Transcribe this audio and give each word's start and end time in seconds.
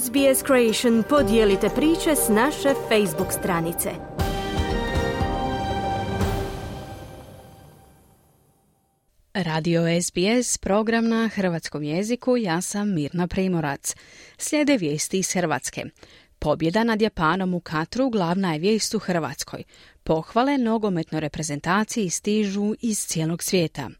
SBS 0.00 0.44
Creation 0.46 1.04
podijelite 1.08 1.68
priče 1.68 2.16
s 2.16 2.28
naše 2.28 2.74
Facebook 2.88 3.32
stranice. 3.32 3.90
Radio 9.34 9.82
SBS, 10.02 10.58
program 10.58 11.08
na 11.08 11.28
hrvatskom 11.28 11.82
jeziku, 11.82 12.36
ja 12.36 12.60
sam 12.60 12.94
Mirna 12.94 13.26
Primorac. 13.26 13.94
Slijede 14.38 14.76
vijesti 14.76 15.18
iz 15.18 15.32
Hrvatske. 15.32 15.84
Pobjeda 16.38 16.84
nad 16.84 17.02
Japanom 17.02 17.54
u 17.54 17.60
Katru 17.60 18.10
glavna 18.10 18.52
je 18.52 18.58
vijest 18.58 18.94
u 18.94 18.98
Hrvatskoj. 18.98 19.62
Pohvale 20.02 20.58
nogometnoj 20.58 21.20
reprezentaciji 21.20 22.10
stižu 22.10 22.74
iz 22.80 22.98
cijelog 22.98 23.42
svijeta. 23.42 23.90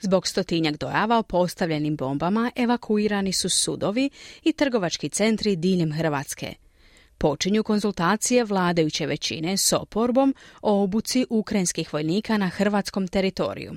Zbog 0.00 0.26
stotinjak 0.26 0.78
dojava 0.78 1.18
o 1.18 1.22
postavljenim 1.22 1.96
bombama 1.96 2.50
evakuirani 2.56 3.32
su 3.32 3.48
sudovi 3.48 4.10
i 4.42 4.52
trgovački 4.52 5.08
centri 5.08 5.56
diljem 5.56 5.92
Hrvatske. 5.92 6.54
Počinju 7.18 7.62
konzultacije 7.62 8.44
vladajuće 8.44 9.06
većine 9.06 9.56
s 9.56 9.72
oporbom 9.72 10.34
o 10.62 10.82
obuci 10.82 11.26
ukrajinskih 11.30 11.94
vojnika 11.94 12.38
na 12.38 12.48
hrvatskom 12.48 13.08
teritoriju. 13.08 13.72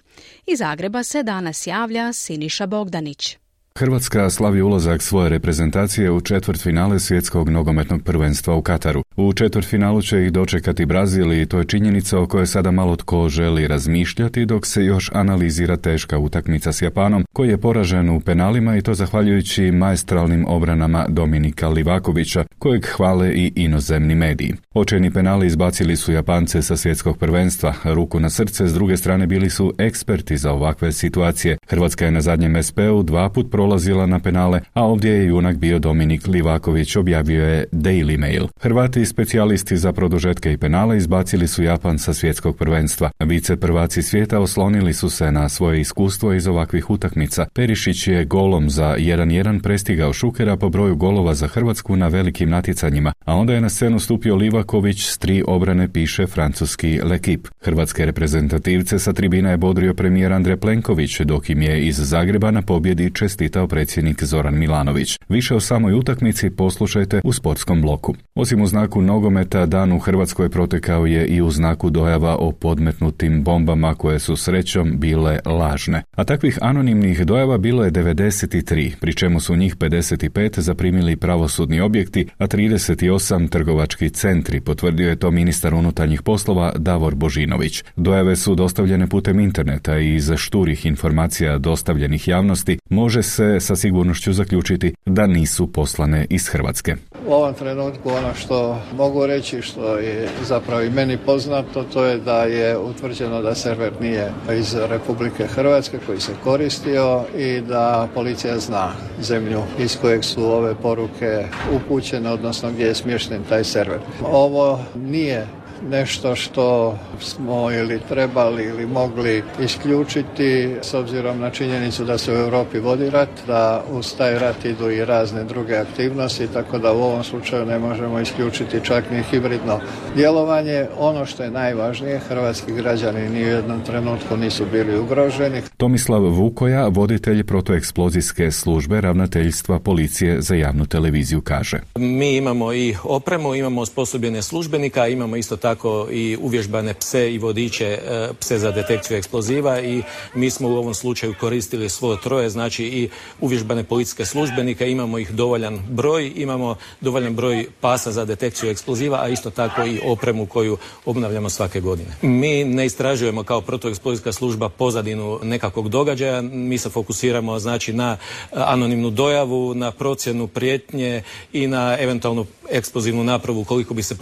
Iz 0.46 0.60
Zagreba 0.60 1.04
se 1.04 1.24
danas 1.24 1.68
javlja 1.68 2.14
Siniša 2.14 2.66
Bogdanić. 2.66 3.43
Hrvatska 3.80 4.30
slavi 4.30 4.62
ulazak 4.62 5.02
svoje 5.02 5.30
reprezentacije 5.30 6.12
u 6.12 6.22
četvrt 6.22 6.62
finale 6.62 7.00
svjetskog 7.00 7.50
nogometnog 7.50 8.04
prvenstva 8.04 8.56
u 8.56 8.62
Kataru. 8.62 9.04
U 9.16 9.34
četvrt 9.34 9.68
finalu 9.68 10.02
će 10.02 10.24
ih 10.24 10.32
dočekati 10.32 10.86
Brazil 10.86 11.34
i 11.34 11.46
to 11.46 11.58
je 11.58 11.66
činjenica 11.66 12.20
o 12.20 12.28
kojoj 12.28 12.48
sada 12.48 12.72
malo 12.72 12.96
tko 12.96 13.30
želi 13.30 13.68
razmišljati 13.68 14.46
dok 14.46 14.66
se 14.66 14.86
još 14.86 15.12
analizira 15.14 15.78
teška 15.78 16.18
utakmica 16.18 16.72
s 16.72 16.82
Japanom 16.82 17.26
koji 17.34 17.50
je 17.50 17.58
poražen 17.58 18.10
u 18.10 18.20
penalima 18.20 18.78
i 18.78 18.82
to 18.82 18.94
zahvaljujući 18.94 19.72
maestralnim 19.72 20.46
obranama 20.48 21.06
Dominika 21.10 21.70
Livakovića 21.70 22.44
kojeg 22.60 22.86
hvale 22.86 23.34
i 23.34 23.54
inozemni 23.56 24.16
mediji. 24.16 24.54
Očajni 24.74 25.12
penali 25.12 25.48
izbacili 25.48 25.96
su 25.96 26.12
Japance 26.12 26.62
sa 26.62 26.78
svjetskog 26.78 27.18
prvenstva, 27.18 27.74
ruku 27.84 28.20
na 28.20 28.30
srce 28.30 28.68
s 28.68 28.74
druge 28.74 28.98
strane 28.98 29.28
bili 29.28 29.50
su 29.50 29.74
eksperti 29.78 30.38
za 30.38 30.52
ovakve 30.52 30.92
situacije. 30.92 31.58
Hrvatska 31.68 32.06
je 32.06 32.12
na 32.12 32.22
zadnjem 32.22 32.64
SP-u 32.68 33.04
dva 33.04 33.30
put 33.30 33.52
prolazila 33.64 34.06
na 34.06 34.20
penale, 34.20 34.62
a 34.74 34.84
ovdje 34.84 35.12
je 35.12 35.26
junak 35.26 35.58
bio 35.58 35.80
Dominik 35.80 36.28
Livaković, 36.28 36.96
objavio 36.96 37.48
je 37.48 37.66
Daily 37.72 38.18
Mail. 38.18 38.48
Hrvati 38.60 39.06
specijalisti 39.06 39.78
za 39.78 39.94
produžetke 39.94 40.54
i 40.54 40.58
penale 40.58 40.98
izbacili 40.98 41.48
su 41.48 41.64
Japan 41.64 42.00
sa 42.00 42.14
svjetskog 42.14 42.58
prvenstva. 42.58 43.12
Vice 43.20 43.56
prvaci 43.56 44.02
svijeta 44.02 44.40
oslonili 44.40 44.94
su 44.94 45.10
se 45.10 45.32
na 45.32 45.50
svoje 45.50 45.82
iskustvo 45.82 46.34
iz 46.34 46.48
ovakvih 46.48 46.90
utakmica. 46.90 47.46
Perišić 47.54 48.08
je 48.08 48.26
golom 48.26 48.70
za 48.70 48.96
1-1 48.98 49.62
prestigao 49.62 50.14
Šukera 50.14 50.58
po 50.58 50.70
broju 50.70 50.96
golova 50.96 51.34
za 51.34 51.48
Hrvatsku 51.48 51.96
na 51.96 52.08
velikim 52.08 52.50
natjecanjima, 52.50 53.14
a 53.26 53.36
onda 53.36 53.54
je 53.54 53.62
na 53.62 53.70
scenu 53.70 54.00
stupio 54.00 54.36
Livaković 54.36 55.08
s 55.08 55.18
tri 55.18 55.44
obrane 55.48 55.88
piše 55.88 56.28
francuski 56.28 57.00
Lekip. 57.04 57.48
Hrvatske 57.62 58.06
reprezentativce 58.06 59.00
sa 59.00 59.14
tribina 59.14 59.52
je 59.52 59.58
bodrio 59.58 59.94
premijer 59.94 60.34
Andrej 60.34 60.58
Plenković, 60.58 61.20
dok 61.22 61.50
im 61.50 61.62
je 61.62 61.86
iz 61.88 61.96
Zagreba 61.96 62.52
na 62.52 62.62
pobjedi 62.62 63.12
čestitao 63.14 63.53
pitao 63.54 63.68
predsjednik 63.68 64.24
Zoran 64.24 64.60
Milanović. 64.60 65.20
Više 65.30 65.56
o 65.56 65.60
samoj 65.60 65.94
utakmici 65.94 66.50
poslušajte 66.50 67.22
u 67.24 67.34
sportskom 67.34 67.82
bloku. 67.82 68.16
Osim 68.36 68.62
u 68.62 68.68
znaku 68.68 69.02
nogometa, 69.02 69.66
dan 69.66 69.92
u 69.92 70.00
Hrvatskoj 70.00 70.50
protekao 70.50 71.06
je 71.06 71.26
i 71.26 71.42
u 71.42 71.52
znaku 71.52 71.90
dojava 71.90 72.38
o 72.40 72.52
podmetnutim 72.52 73.44
bombama 73.44 73.96
koje 73.96 74.20
su 74.20 74.36
srećom 74.36 75.00
bile 75.00 75.40
lažne. 75.46 76.04
A 76.16 76.24
takvih 76.24 76.58
anonimnih 76.62 77.26
dojava 77.26 77.58
bilo 77.58 77.84
je 77.84 77.92
93, 77.92 78.92
pri 79.00 79.14
čemu 79.14 79.40
su 79.40 79.56
njih 79.56 79.76
55 79.76 80.60
zaprimili 80.60 81.16
pravosudni 81.16 81.80
objekti, 81.80 82.28
a 82.38 82.48
38 82.48 83.50
trgovački 83.50 84.10
centri, 84.10 84.62
potvrdio 84.62 85.10
je 85.10 85.16
to 85.16 85.32
ministar 85.32 85.74
unutarnjih 85.74 86.22
poslova 86.22 86.74
Davor 86.78 87.16
Božinović. 87.16 87.84
Dojave 87.96 88.36
su 88.36 88.56
dostavljene 88.56 89.08
putem 89.08 89.40
interneta 89.40 90.00
i 90.00 90.16
iz 90.16 90.32
šturih 90.38 90.86
informacija 90.86 91.58
dostavljenih 91.58 92.28
javnosti 92.28 92.78
može 92.90 93.24
se 93.24 93.43
se 93.44 93.60
sa 93.60 93.76
sigurnošću 93.76 94.34
zaključiti 94.34 94.94
da 95.06 95.28
nisu 95.28 95.68
poslane 95.72 96.26
iz 96.30 96.48
Hrvatske. 96.48 96.96
U 97.28 97.34
ovom 97.34 97.54
trenutku 97.54 98.10
ono 98.10 98.34
što 98.36 98.82
mogu 98.98 99.26
reći 99.26 99.62
što 99.62 99.98
je 99.98 100.30
zapravo 100.44 100.82
i 100.82 100.90
meni 100.90 101.18
poznato 101.18 101.84
to 101.94 102.04
je 102.04 102.18
da 102.18 102.44
je 102.44 102.78
utvrđeno 102.78 103.42
da 103.42 103.56
server 103.56 103.92
nije 104.02 104.32
iz 104.60 104.76
Republike 104.76 105.48
Hrvatske 105.48 106.00
koji 106.06 106.20
se 106.20 106.32
koristio 106.44 107.24
i 107.38 107.62
da 107.62 108.08
policija 108.14 108.60
zna 108.60 108.92
zemlju 109.22 109.62
iz 109.80 109.98
kojeg 110.02 110.24
su 110.24 110.46
ove 110.46 110.76
poruke 110.76 111.46
upućene 111.76 112.32
odnosno 112.32 112.72
gdje 112.72 112.86
je 112.86 112.96
smješten 112.96 113.44
taj 113.50 113.64
server. 113.64 114.00
Ovo 114.32 114.80
nije 114.96 115.48
nešto 115.90 116.36
što 116.36 116.98
smo 117.20 117.72
ili 117.72 118.00
trebali 118.10 118.64
ili 118.64 118.86
mogli 118.86 119.44
isključiti 119.60 120.76
s 120.82 120.94
obzirom 120.94 121.40
na 121.40 121.50
činjenicu 121.50 122.04
da 122.04 122.18
se 122.18 122.34
u 122.34 122.36
Europi 122.36 122.80
vodi 122.80 123.10
rat, 123.10 123.30
da 123.48 123.84
uz 123.92 124.16
taj 124.18 124.40
rat 124.40 124.66
idu 124.66 124.90
i 124.90 125.06
razne 125.06 125.44
druge 125.44 125.78
aktivnosti, 125.78 126.48
tako 126.48 126.78
da 126.78 126.94
u 126.94 127.02
ovom 127.02 127.13
slučaju 127.24 127.66
ne 127.66 127.80
možemo 127.80 128.20
isključiti 128.20 128.80
čak 128.84 129.12
ni 129.12 129.24
hibridno 129.24 129.80
djelovanje. 130.16 130.88
Ono 131.00 131.26
što 131.26 131.44
je 131.44 131.52
najvažnije, 131.52 132.20
hrvatski 132.20 132.72
građani 132.74 133.30
ni 133.30 133.44
u 133.44 133.48
jednom 133.48 133.82
trenutku 133.82 134.38
nisu 134.38 134.66
bili 134.72 135.00
ugroženi. 135.00 135.62
Tomislav 135.78 136.22
Vukoja, 136.22 136.88
voditelj 136.88 137.44
protoeksplozijske 137.44 138.52
službe 138.52 139.02
ravnateljstva 139.02 139.80
policije 139.80 140.42
za 140.42 140.56
javnu 140.56 140.86
televiziju 140.86 141.42
kaže. 141.42 141.80
Mi 141.96 142.36
imamo 142.38 142.74
i 142.74 142.96
opremu, 143.04 143.56
imamo 143.56 143.82
osposobljene 143.82 144.42
službenika, 144.42 145.08
imamo 145.08 145.36
isto 145.36 145.58
tako 145.58 145.74
tako 145.84 146.08
i 146.12 146.38
uvježbane 146.42 146.94
pse 146.94 147.34
i 147.34 147.38
vodiče, 147.38 147.86
e, 147.86 148.30
pse 148.40 148.58
za 148.60 148.72
detekciju 148.72 149.18
eksploziva 149.18 149.82
i 149.82 150.04
mi 150.36 150.50
smo 150.50 150.70
u 150.70 150.76
ovom 150.78 150.94
slučaju 150.94 151.34
koristili 151.40 151.90
svoje 151.90 152.18
troje, 152.24 152.50
znači 152.50 152.86
i 152.86 153.10
uvježbane 153.42 153.84
policijske 153.84 154.26
službenike, 154.26 154.92
imamo 154.92 155.20
ih 155.20 155.32
dovoljan 155.32 155.80
broj, 155.90 156.32
imamo 156.36 156.76
dovoljan 157.04 157.36
broj 157.36 157.68
pasa 157.82 158.12
za 158.12 158.26
detekciju 158.26 158.70
eksploziva, 158.70 159.20
a 159.22 159.30
isto 159.30 159.50
tako 159.50 159.86
i 159.86 160.00
opremu 160.06 160.46
koju 160.46 160.78
obnavljamo 161.06 161.50
svake 161.50 161.82
godine. 161.82 162.10
Mi 162.22 162.64
ne 162.64 162.86
istražujemo 162.86 163.44
kao 163.44 163.62
protueksplozijska 163.62 164.32
služba 164.32 164.70
pozadinu 164.70 165.40
nekakvog 165.44 165.90
događaja, 165.90 166.42
mi 166.42 166.78
se 166.78 166.90
fokusiramo 166.90 167.60
znači 167.60 167.94
na 167.94 168.18
anonimnu 168.52 169.10
dojavu, 169.10 169.74
na 169.74 169.92
procjenu 169.92 170.48
prijetnje 170.48 171.24
i 171.54 171.68
na 171.68 171.98
eventualnu 172.00 172.46
eksplozivnu 172.72 173.24
napravu 173.24 173.64
koliko 173.64 173.94
bi 173.94 174.04
se 174.04 174.16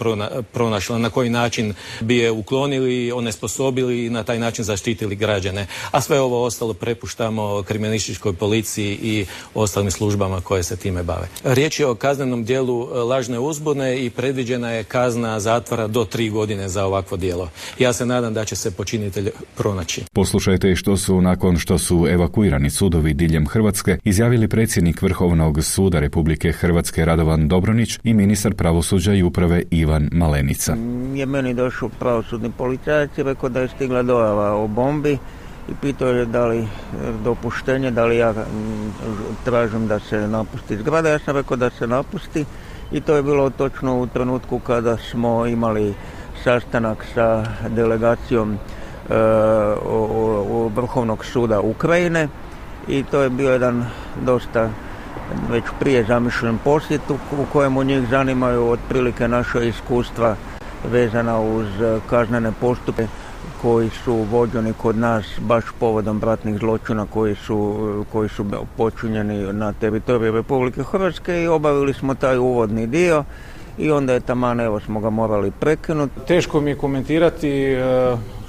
pronašla, 0.52 0.98
na 0.98 1.10
koji 1.10 1.30
način 1.30 1.74
bi 2.00 2.16
je 2.16 2.30
uklonili, 2.30 3.12
onesposobili 3.12 4.06
i 4.06 4.10
na 4.10 4.24
taj 4.24 4.38
način 4.38 4.64
zaštitili 4.64 5.16
građane. 5.16 5.66
A 5.90 6.00
sve 6.00 6.20
ovo 6.20 6.42
ostalo 6.44 6.74
prepuštamo 6.74 7.62
kriminalističkoj 7.62 8.32
policiji 8.32 8.98
i 9.02 9.26
ostalim 9.54 9.90
službama 9.90 10.40
koje 10.40 10.62
se 10.62 10.76
time 10.76 11.02
bave. 11.02 11.28
Riječ 11.44 11.80
je 11.80 11.86
o 11.86 11.94
kaznenom 11.94 12.44
dijelu 12.44 12.71
e, 12.80 12.98
lažne 12.98 13.38
uzbune 13.38 14.04
i 14.04 14.10
predviđena 14.10 14.70
je 14.70 14.84
kazna 14.84 15.40
zatvora 15.40 15.86
do 15.86 16.04
tri 16.04 16.30
godine 16.30 16.68
za 16.68 16.84
ovakvo 16.86 17.16
djelo. 17.16 17.48
Ja 17.78 17.92
se 17.92 18.06
nadam 18.06 18.34
da 18.34 18.44
će 18.44 18.56
se 18.56 18.70
počinitelj 18.70 19.30
pronaći. 19.56 20.04
Poslušajte 20.12 20.76
što 20.76 20.96
su 20.96 21.20
nakon 21.20 21.58
što 21.58 21.78
su 21.78 22.06
evakuirani 22.10 22.70
sudovi 22.70 23.14
diljem 23.14 23.46
Hrvatske 23.46 23.98
izjavili 24.04 24.48
predsjednik 24.48 25.02
Vrhovnog 25.02 25.64
suda 25.64 26.00
Republike 26.00 26.52
Hrvatske 26.52 27.04
Radovan 27.04 27.48
Dobronić 27.48 27.98
i 28.04 28.14
ministar 28.14 28.54
pravosuđa 28.54 29.14
i 29.14 29.22
uprave 29.22 29.62
Ivan 29.70 30.08
Malenica. 30.12 30.76
Je 31.14 31.26
meni 31.26 31.54
došao 31.54 31.88
pravosudni 31.88 32.50
policajac 32.58 33.10
i 33.18 33.22
rekao 33.22 33.48
da 33.48 33.60
je 33.60 33.68
stigla 33.68 34.02
dojava 34.02 34.54
o 34.56 34.66
bombi 34.66 35.18
i 35.68 35.72
pitao 35.80 36.08
je 36.08 36.26
da 36.26 36.46
li 36.46 36.68
dopuštenje, 37.24 37.90
da 37.90 38.04
li 38.04 38.16
ja 38.16 38.34
tražim 39.44 39.86
da 39.88 39.98
se 40.00 40.28
napusti 40.28 40.76
zgrada. 40.76 41.08
Ja 41.08 41.18
sam 41.18 41.36
rekao 41.36 41.56
da 41.56 41.70
se 41.70 41.86
napusti 41.86 42.44
i 42.92 43.00
to 43.00 43.16
je 43.16 43.22
bilo 43.22 43.50
točno 43.50 44.00
u 44.00 44.06
trenutku 44.06 44.58
kada 44.58 44.96
smo 44.96 45.46
imali 45.46 45.94
sastanak 46.44 47.04
sa 47.14 47.44
delegacijom 47.68 48.52
e, 48.52 48.58
Vrhovnog 50.74 51.24
suda 51.24 51.60
Ukrajine. 51.60 52.28
I 52.88 53.04
to 53.04 53.22
je 53.22 53.30
bio 53.30 53.52
jedan 53.52 53.86
dosta 54.24 54.70
već 55.50 55.64
prije 55.80 56.04
zamišljen 56.04 56.58
posjetu 56.64 57.14
u 57.14 57.44
kojemu 57.52 57.82
njih 57.82 58.08
zanimaju 58.10 58.68
otprilike 58.68 59.28
naša 59.28 59.62
iskustva 59.62 60.36
vezana 60.90 61.40
uz 61.40 61.66
kaznene 62.10 62.52
postupke 62.60 63.06
koji 63.62 63.90
su 63.90 64.14
vođeni 64.14 64.72
kod 64.72 64.96
nas 64.96 65.24
baš 65.40 65.64
povodom 65.80 66.18
bratnih 66.18 66.58
zločina 66.58 67.06
koji 67.06 67.34
su, 67.34 68.04
koji 68.12 68.28
su 68.28 68.46
počinjeni 68.76 69.52
na 69.52 69.72
teritoriju 69.72 70.32
Republike 70.32 70.82
Hrvatske 70.82 71.42
i 71.42 71.48
obavili 71.48 71.94
smo 71.94 72.14
taj 72.14 72.38
uvodni 72.38 72.86
dio 72.86 73.24
i 73.78 73.90
onda 73.90 74.12
je 74.12 74.20
taman 74.20 74.60
evo 74.60 74.80
smo 74.80 75.00
ga 75.00 75.10
morali 75.10 75.50
prekinuti. 75.50 76.20
Teško 76.26 76.60
mi 76.60 76.70
je 76.70 76.76
komentirati 76.76 77.76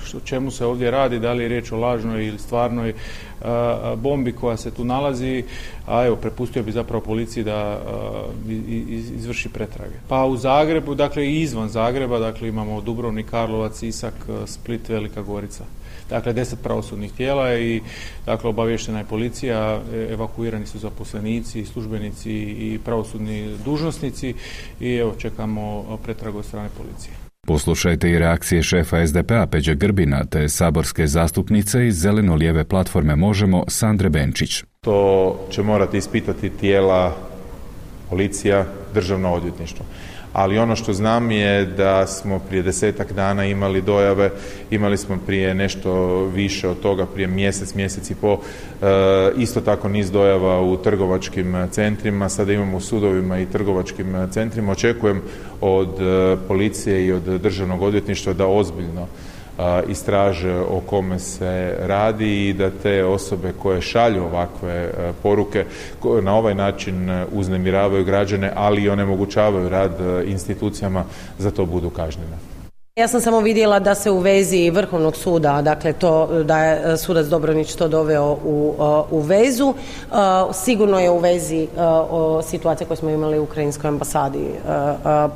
što, 0.05 0.19
čemu 0.19 0.51
se 0.51 0.65
ovdje 0.65 0.91
radi, 0.91 1.19
da 1.19 1.33
li 1.33 1.43
je 1.43 1.49
riječ 1.49 1.71
o 1.71 1.77
lažnoj 1.77 2.27
ili 2.27 2.39
stvarnoj 2.39 2.93
bombi 3.95 4.31
koja 4.31 4.57
se 4.57 4.71
tu 4.71 4.85
nalazi, 4.85 5.43
a 5.87 6.05
evo, 6.05 6.15
prepustio 6.15 6.63
bi 6.63 6.71
zapravo 6.71 7.03
policiji 7.03 7.43
da 7.43 7.79
izvrši 9.17 9.49
pretrage. 9.49 9.95
Pa 10.07 10.25
u 10.25 10.37
Zagrebu, 10.37 10.95
dakle 10.95 11.27
i 11.27 11.41
izvan 11.41 11.69
Zagreba, 11.69 12.19
dakle 12.19 12.47
imamo 12.47 12.81
Dubrovnik, 12.81 13.29
Karlovac, 13.29 13.83
Isak, 13.83 14.13
Split, 14.45 14.89
Velika 14.89 15.21
Gorica. 15.21 15.63
Dakle, 16.09 16.33
deset 16.33 16.59
pravosudnih 16.63 17.11
tijela 17.11 17.55
i 17.55 17.81
dakle, 18.25 18.49
obavještena 18.49 18.99
je 18.99 19.05
policija, 19.05 19.81
e, 19.93 20.07
evakuirani 20.13 20.65
su 20.65 20.79
zaposlenici, 20.79 21.65
službenici 21.65 22.31
i 22.33 22.79
pravosudni 22.85 23.57
dužnosnici 23.65 24.33
i 24.79 24.95
evo 24.95 25.13
čekamo 25.17 25.97
pretragu 26.03 26.37
od 26.37 26.45
strane 26.45 26.69
policije. 26.77 27.22
Poslušajte 27.47 28.09
i 28.09 28.19
reakcije 28.19 28.63
šefa 28.63 29.07
SDP-a 29.07 29.45
Peđa 29.51 29.73
Grbina 29.73 30.25
te 30.25 30.49
saborske 30.49 31.07
zastupnice 31.07 31.87
iz 31.87 31.95
zeleno-lijeve 31.95 32.63
platforme 32.63 33.15
Možemo 33.15 33.63
Sandre 33.67 34.09
Benčić. 34.09 34.63
To 34.81 35.39
će 35.51 35.63
morati 35.63 35.97
ispitati 35.97 36.49
tijela 36.49 37.15
policija, 38.09 38.65
državno 38.93 39.33
odvjetništvo 39.33 39.85
ali 40.33 40.57
ono 40.57 40.75
što 40.75 40.93
znam 40.93 41.31
je 41.31 41.65
da 41.65 42.07
smo 42.07 42.39
prije 42.39 42.63
desetak 42.63 43.13
dana 43.13 43.45
imali 43.45 43.81
dojave, 43.81 44.29
imali 44.71 44.97
smo 44.97 45.17
prije 45.25 45.53
nešto 45.53 46.23
više 46.25 46.69
od 46.69 46.79
toga, 46.79 47.05
prije 47.05 47.27
mjesec, 47.27 47.73
mjesec 47.75 48.11
i 48.11 48.15
po, 48.15 48.37
e, 48.81 48.85
isto 49.37 49.61
tako 49.61 49.89
niz 49.89 50.11
dojava 50.11 50.61
u 50.61 50.77
trgovačkim 50.77 51.67
centrima, 51.71 52.29
sada 52.29 52.53
imamo 52.53 52.77
u 52.77 52.81
sudovima 52.81 53.39
i 53.39 53.45
trgovačkim 53.45 54.27
centrima. 54.31 54.71
Očekujem 54.71 55.21
od 55.61 56.01
e, 56.01 56.37
policije 56.47 57.05
i 57.05 57.11
od 57.11 57.23
državnog 57.23 57.81
odvjetništva 57.81 58.33
da 58.33 58.47
ozbiljno 58.47 59.07
istraže 59.87 60.55
o 60.59 60.81
kome 60.85 61.19
se 61.19 61.77
radi 61.79 62.49
i 62.49 62.53
da 62.53 62.69
te 62.69 63.05
osobe 63.05 63.53
koje 63.61 63.81
šalju 63.81 64.23
ovakve 64.23 64.91
poruke 65.23 65.65
na 66.21 66.35
ovaj 66.35 66.55
način 66.55 67.25
uznemiravaju 67.31 68.05
građane, 68.05 68.51
ali 68.55 68.83
i 68.83 68.89
onemogućavaju 68.89 69.69
rad 69.69 69.97
institucijama, 70.25 71.03
za 71.37 71.51
to 71.51 71.65
budu 71.65 71.89
kažnjene. 71.89 72.52
Ja 72.95 73.07
sam 73.07 73.21
samo 73.21 73.39
vidjela 73.39 73.79
da 73.79 73.95
se 73.95 74.11
u 74.11 74.19
vezi 74.19 74.69
Vrhovnog 74.69 75.15
suda, 75.15 75.61
dakle 75.61 75.93
to 75.93 76.43
da 76.43 76.57
je 76.57 76.97
sudac 76.97 77.25
Dobronić 77.27 77.75
to 77.75 77.87
doveo 77.87 78.37
u, 78.45 78.73
u 79.11 79.19
vezu. 79.19 79.73
Sigurno 80.53 80.99
je 80.99 81.09
u 81.09 81.17
vezi 81.17 81.67
situacije 82.43 82.87
koju 82.87 82.97
smo 82.97 83.09
imali 83.09 83.39
u 83.39 83.43
Ukrajinskoj 83.43 83.87
ambasadi 83.87 84.47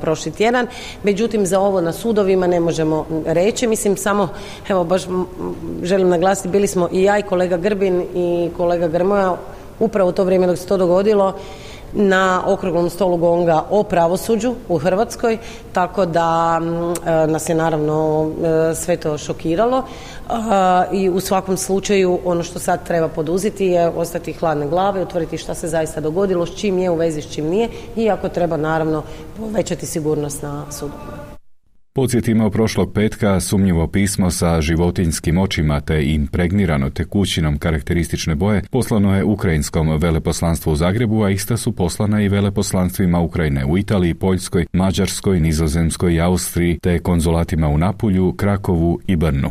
prošli 0.00 0.32
tjedan. 0.32 0.66
Međutim, 1.02 1.46
za 1.46 1.60
ovo 1.60 1.80
na 1.80 1.92
sudovima 1.92 2.46
ne 2.46 2.60
možemo 2.60 3.06
reći. 3.26 3.66
Mislim, 3.66 3.96
samo, 3.96 4.28
evo, 4.68 4.84
baš 4.84 5.02
želim 5.82 6.08
naglasiti, 6.08 6.48
bili 6.48 6.66
smo 6.66 6.88
i 6.92 7.02
ja 7.02 7.18
i 7.18 7.22
kolega 7.22 7.56
Grbin 7.56 8.04
i 8.14 8.50
kolega 8.56 8.88
Grmoja 8.88 9.36
upravo 9.80 10.10
u 10.10 10.12
to 10.12 10.24
vrijeme 10.24 10.46
dok 10.46 10.58
se 10.58 10.66
to 10.66 10.76
dogodilo 10.76 11.34
na 11.92 12.42
okruglom 12.46 12.90
stolu 12.90 13.16
gonga 13.16 13.64
o 13.70 13.82
pravosuđu 13.82 14.54
u 14.68 14.78
Hrvatskoj, 14.78 15.38
tako 15.72 16.06
da 16.06 16.60
mm, 16.60 17.08
e, 17.08 17.26
nas 17.26 17.48
je 17.48 17.54
naravno 17.54 18.30
e, 18.70 18.74
sve 18.74 18.96
to 18.96 19.18
šokiralo 19.18 19.78
e, 19.78 20.32
i 20.92 21.08
u 21.08 21.20
svakom 21.20 21.56
slučaju 21.56 22.18
ono 22.24 22.42
što 22.42 22.58
sad 22.58 22.86
treba 22.86 23.08
poduzeti 23.08 23.66
je 23.66 23.88
ostati 23.88 24.32
hladne 24.32 24.66
glave, 24.66 25.02
utvrditi 25.02 25.38
šta 25.38 25.54
se 25.54 25.68
zaista 25.68 26.00
dogodilo, 26.00 26.46
s 26.46 26.56
čim 26.56 26.78
je 26.78 26.90
u 26.90 26.96
vezi, 26.96 27.22
s 27.22 27.34
čim 27.34 27.46
nije 27.46 27.68
i 27.96 28.10
ako 28.10 28.28
treba 28.28 28.56
naravno 28.56 29.02
povećati 29.36 29.86
sigurnost 29.86 30.42
na 30.42 30.64
sudovima. 30.70 31.17
Podsjetimo 31.98 32.50
prošlog 32.50 32.92
petka 32.92 33.40
sumnjivo 33.40 33.86
pismo 33.86 34.30
sa 34.30 34.60
životinskim 34.60 35.38
očima 35.38 35.80
te 35.80 36.04
impregnirano 36.04 36.90
tekućinom 36.90 37.58
karakteristične 37.58 38.34
boje 38.34 38.62
poslano 38.70 39.16
je 39.16 39.24
ukrajinskom 39.24 39.98
veleposlanstvu 39.98 40.72
u 40.72 40.76
Zagrebu, 40.76 41.22
a 41.22 41.30
ista 41.30 41.56
su 41.56 41.72
poslana 41.72 42.22
i 42.22 42.28
veleposlanstvima 42.28 43.20
Ukrajine 43.20 43.64
u 43.64 43.78
Italiji, 43.78 44.14
Poljskoj, 44.14 44.66
Mađarskoj, 44.72 45.40
Nizozemskoj 45.40 46.14
i 46.14 46.20
Austriji 46.20 46.78
te 46.82 46.98
konzulatima 46.98 47.68
u 47.68 47.78
Napulju, 47.78 48.32
Krakovu 48.32 49.00
i 49.06 49.16
Brnu. 49.16 49.50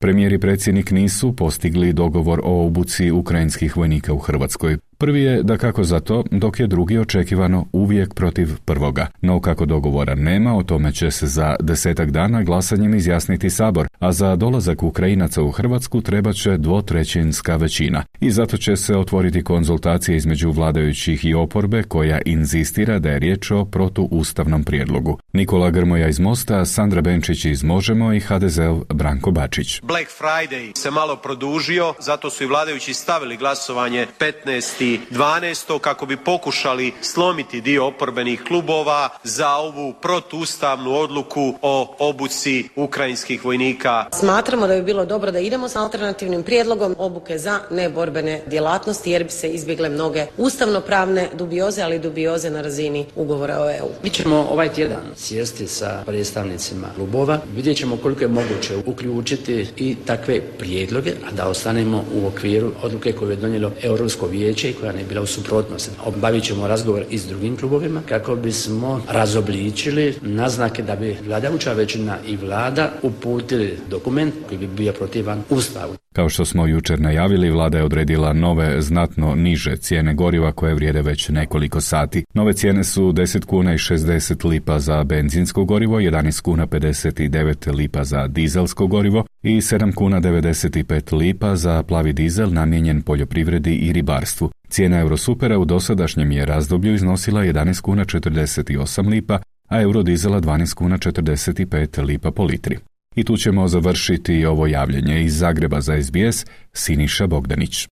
Premijer 0.00 0.32
i 0.32 0.38
predsjednik 0.38 0.90
nisu 0.90 1.36
postigli 1.36 1.92
dogovor 1.92 2.40
o 2.44 2.66
obuci 2.66 3.10
ukrajinskih 3.10 3.76
vojnika 3.76 4.12
u 4.12 4.18
Hrvatskoj. 4.18 4.76
Prvi 4.98 5.22
je 5.22 5.42
da 5.42 5.56
kako 5.56 5.84
za 5.84 6.00
to, 6.00 6.24
dok 6.30 6.60
je 6.60 6.66
drugi 6.66 6.98
očekivano 6.98 7.66
uvijek 7.72 8.14
protiv 8.14 8.48
prvoga. 8.64 9.06
No 9.20 9.40
kako 9.40 9.66
dogovora 9.66 10.14
nema, 10.14 10.56
o 10.56 10.62
tome 10.62 10.92
će 10.92 11.10
se 11.10 11.26
za 11.26 11.56
desetak 11.60 12.10
dana 12.10 12.42
glasanjem 12.42 12.94
izjasniti 12.94 13.50
Sabor, 13.50 13.88
a 13.98 14.12
za 14.12 14.36
dolazak 14.36 14.82
Ukrajinaca 14.82 15.42
u 15.42 15.50
Hrvatsku 15.50 16.00
treba 16.00 16.32
će 16.32 16.56
dvotrećinska 16.56 17.56
većina. 17.56 18.02
I 18.20 18.30
zato 18.30 18.56
će 18.56 18.76
se 18.76 18.96
otvoriti 18.96 19.44
konzultacije 19.44 20.16
između 20.16 20.50
vladajućih 20.50 21.24
i 21.24 21.34
oporbe 21.34 21.82
koja 21.82 22.20
inzistira 22.24 22.98
da 22.98 23.10
je 23.10 23.18
riječ 23.18 23.50
o 23.50 23.64
protuustavnom 23.64 24.64
prijedlogu. 24.64 25.18
Nikola 25.32 25.70
Grmoja 25.70 26.08
iz 26.08 26.20
Mosta, 26.20 26.64
Sandra 26.64 27.00
Benčić 27.00 27.44
iz 27.44 27.64
Možemo 27.64 28.12
i 28.12 28.20
hdz 28.20 28.58
Branko 28.94 29.30
Bačić. 29.30 29.80
Black 29.82 30.08
Friday 30.20 30.78
se 30.78 30.90
malo 30.90 31.16
produžio, 31.16 31.94
zato 32.00 32.30
su 32.30 32.44
i 32.44 32.46
vladajući 32.46 32.94
stavili 32.94 33.36
glasovanje 33.36 34.06
15 34.20 34.85
12. 34.86 35.78
kako 35.78 36.06
bi 36.06 36.16
pokušali 36.16 36.92
slomiti 37.02 37.60
dio 37.60 37.86
oporbenih 37.86 38.42
klubova 38.48 39.08
za 39.24 39.50
ovu 39.50 39.92
protuustavnu 39.92 40.94
odluku 40.94 41.54
o 41.62 41.96
obuci 41.98 42.68
ukrajinskih 42.76 43.44
vojnika. 43.44 44.06
Smatramo 44.12 44.66
da 44.66 44.74
bi 44.74 44.82
bilo 44.82 45.04
dobro 45.04 45.30
da 45.30 45.38
idemo 45.38 45.68
s 45.68 45.76
alternativnim 45.76 46.42
prijedlogom 46.42 46.94
obuke 46.98 47.38
za 47.38 47.60
neborbene 47.70 48.42
djelatnosti 48.46 49.10
jer 49.10 49.24
bi 49.24 49.30
se 49.30 49.48
izbjegle 49.48 49.88
mnoge 49.88 50.26
ustavnopravne 50.36 51.28
dubioze, 51.34 51.82
ali 51.82 51.96
i 51.96 51.98
dubioze 51.98 52.50
na 52.50 52.60
razini 52.60 53.06
ugovora 53.16 53.58
o 53.60 53.70
EU. 53.70 53.88
Mi 54.02 54.10
ćemo 54.10 54.36
ovaj 54.50 54.68
tjedan 54.72 55.02
sjesti 55.16 55.66
sa 55.66 56.02
predstavnicima 56.06 56.86
klubova, 56.94 57.38
vidjet 57.54 57.76
ćemo 57.76 57.96
koliko 57.96 58.24
je 58.24 58.28
moguće 58.28 58.76
uključiti 58.86 59.66
i 59.76 59.96
takve 60.06 60.40
prijedloge, 60.58 61.10
a 61.28 61.32
da 61.32 61.48
ostanemo 61.48 62.04
u 62.14 62.26
okviru 62.26 62.72
odluke 62.82 63.12
koju 63.12 63.30
je 63.30 63.36
donijelo 63.36 63.72
Europsko 63.82 64.26
vijeće 64.26 64.72
koja 64.80 64.92
ne 64.92 65.04
bila 65.08 65.22
u 65.22 65.26
suprotnosti. 65.26 65.90
Obavit 66.04 66.44
ćemo 66.44 66.68
razgovor 66.68 67.04
i 67.10 67.18
s 67.18 67.26
drugim 67.26 67.56
klubovima 67.56 68.02
kako 68.08 68.36
bismo 68.36 69.02
razobličili 69.08 70.14
naznake 70.22 70.82
da 70.82 70.96
bi 70.96 71.16
vladajuća 71.26 71.72
većina 71.72 72.18
i 72.26 72.36
vlada 72.36 72.92
uputili 73.02 73.78
dokument 73.90 74.34
koji 74.48 74.58
bi 74.58 74.66
bio 74.66 74.92
protivan 74.92 75.42
Ustavu. 75.50 75.94
Kao 76.16 76.28
što 76.28 76.44
smo 76.44 76.66
jučer 76.66 77.00
najavili, 77.00 77.50
vlada 77.50 77.78
je 77.78 77.84
odredila 77.84 78.32
nove 78.32 78.82
znatno 78.82 79.34
niže 79.34 79.76
cijene 79.76 80.14
goriva 80.14 80.52
koje 80.52 80.74
vrijede 80.74 81.02
već 81.02 81.28
nekoliko 81.28 81.80
sati. 81.80 82.24
Nove 82.34 82.52
cijene 82.52 82.84
su 82.84 83.12
10 83.12 83.44
kuna 83.44 83.74
i 83.74 83.78
60 83.78 84.48
lipa 84.48 84.78
za 84.78 85.04
benzinsko 85.04 85.64
gorivo, 85.64 86.00
11 86.00 86.40
kuna 86.40 86.66
59 86.66 87.74
lipa 87.74 88.04
za 88.04 88.26
dizelsko 88.26 88.86
gorivo 88.86 89.24
i 89.42 89.56
7 89.56 89.94
kuna 89.94 90.20
95 90.20 91.16
lipa 91.16 91.56
za 91.56 91.82
plavi 91.82 92.12
dizel 92.12 92.52
namijenjen 92.52 93.02
poljoprivredi 93.02 93.74
i 93.74 93.92
ribarstvu. 93.92 94.50
Cijena 94.68 95.00
Eurosupera 95.00 95.58
u 95.58 95.64
dosadašnjem 95.64 96.32
je 96.32 96.44
razdoblju 96.46 96.94
iznosila 96.94 97.40
11 97.40 97.80
kuna 97.80 98.04
48 98.04 99.08
lipa, 99.08 99.38
a 99.68 99.80
eurodizela 99.82 100.40
12 100.40 100.74
kuna 100.74 100.98
45 100.98 102.04
lipa 102.04 102.30
po 102.30 102.44
litri. 102.44 102.78
I 103.14 103.24
tu 103.24 103.36
ćemo 103.36 103.68
završiti 103.68 104.44
ovo 104.44 104.66
javljanje 104.66 105.22
iz 105.22 105.38
Zagreba 105.38 105.80
za 105.80 106.02
SBS, 106.02 106.46
Siniša 106.72 107.26
Bogdanić. 107.26 107.88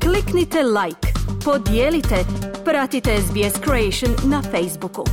Kliknite 0.00 0.58
like, 0.62 1.08
podijelite, 1.44 2.16
pratite 2.64 3.10
SBS 3.20 3.60
Creation 3.64 4.30
na 4.30 4.42
Facebooku. 4.42 5.04